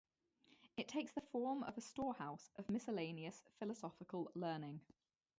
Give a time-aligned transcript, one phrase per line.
[0.77, 4.81] It takes the form of a storehouse of miscellaneous philosophical learning.